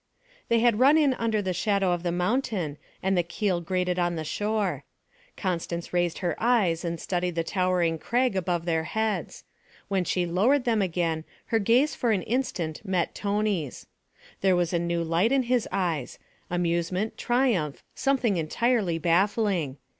[0.47, 4.15] They had run in under the shadow of the mountain and the keel grated on
[4.15, 4.83] the shore.
[5.37, 9.43] Constance raised her eyes and studied the towering crag above their heads;
[9.89, 13.85] when she lowered them again, her gaze for an instant met Tony's.
[14.39, 16.17] There was a new light in his eyes
[16.49, 19.77] amusement, triumph, something entirely baffling.